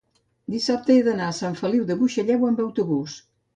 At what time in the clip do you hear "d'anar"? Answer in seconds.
1.09-1.27